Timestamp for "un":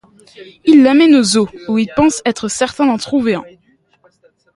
3.35-3.43